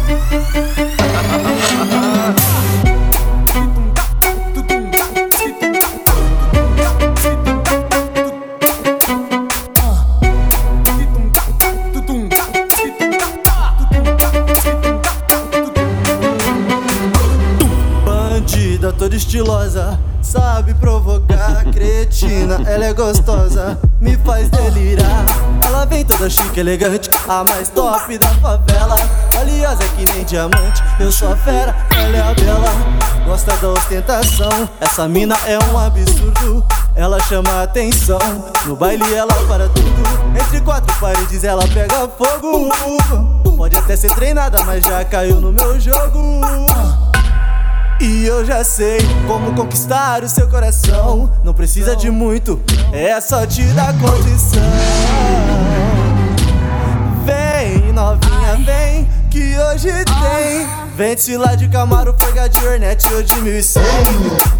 [0.00, 1.89] フフフフフ。
[19.30, 21.64] Estilosa, sabe provocar.
[21.72, 25.24] Cretina, ela é gostosa, me faz delirar.
[25.64, 28.96] Ela vem toda chique, elegante, a mais top da favela.
[29.32, 32.72] Valiosa que nem diamante, eu sou a fera, ela é a bela.
[33.24, 36.64] Gosta da ostentação, essa mina é um absurdo.
[36.96, 38.18] Ela chama atenção,
[38.66, 40.40] no baile ela para tudo.
[40.44, 42.68] Entre quatro paredes ela pega fogo.
[43.56, 46.18] Pode até ser treinada, mas já caiu no meu jogo.
[48.00, 51.30] E eu já sei como conquistar o seu coração.
[51.44, 52.58] Não precisa de muito,
[52.94, 54.62] é só te dar condição.
[57.26, 60.66] Vem, novinha, vem, que hoje tem.
[60.96, 63.82] Vem lá de Camaro, pega de Hornet ou de 1100.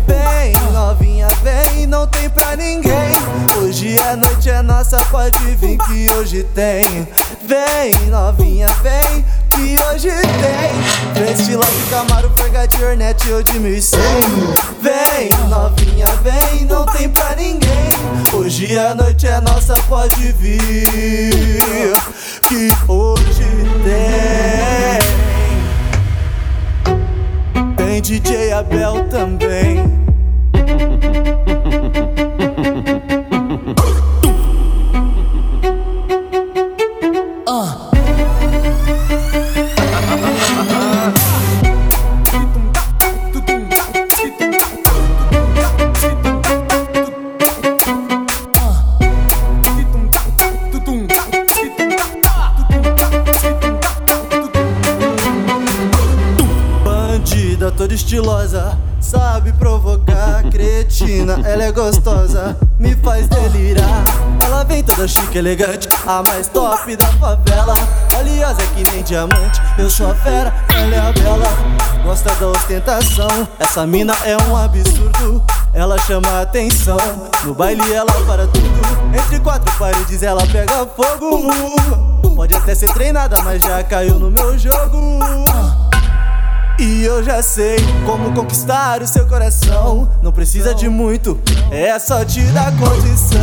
[0.07, 3.13] Vem, novinha, vem, não tem pra ninguém.
[3.57, 7.09] Hoje a noite é nossa, pode vir que hoje tem.
[7.47, 12.30] Vem, novinha, vem que hoje tem Veste lá de Camaro,
[12.83, 14.01] ou de 1100
[14.81, 17.71] Vem, novinha, vem, não tem pra ninguém.
[18.33, 21.93] Hoje a noite é nossa, pode vir.
[22.49, 23.45] Que hoje
[23.85, 25.01] tem.
[27.77, 30.00] Tem DJ Abel também
[57.81, 60.43] toda estilosa, sabe provocar.
[60.53, 64.05] Cretina, ela é gostosa, me faz delirar.
[64.45, 67.73] Ela vem toda chique, elegante, a mais top da favela.
[68.13, 71.49] Valiosa que nem diamante, eu sou a fera, ela é a bela.
[72.05, 75.43] Gosta da ostentação, essa mina é um absurdo.
[75.73, 76.99] Ela chama atenção,
[77.45, 78.69] no baile ela para tudo.
[79.19, 81.51] Entre quatro paredes ela pega fogo.
[82.37, 85.19] Pode até ser treinada, mas já caiu no meu jogo.
[86.81, 87.77] E eu já sei
[88.07, 90.11] como conquistar o seu coração.
[90.23, 91.39] Não precisa de muito,
[91.71, 93.39] é só te dar condição.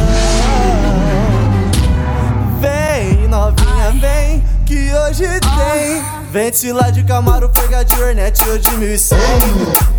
[2.60, 6.18] Vem, novinha, vem, que hoje tem.
[6.32, 9.20] Vem lá de Camaro, pega de Hornet ou de 1100.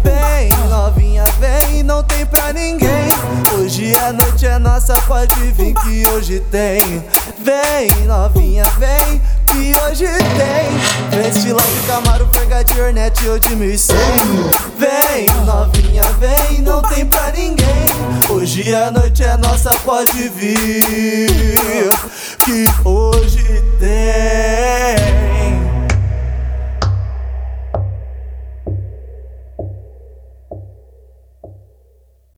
[0.03, 3.09] Vem, novinha, vem, não tem pra ninguém.
[3.57, 6.81] Hoje a noite é nossa, pode vir que hoje tem.
[7.39, 10.69] Vem, novinha, vem, que hoje tem.
[11.53, 13.97] Lá de Camaro, pega de Hornet ou de 1100
[14.79, 17.67] Vem, novinha, vem, não tem pra ninguém.
[18.31, 21.91] Hoje a noite é nossa, pode vir.
[22.45, 23.63] Que hoje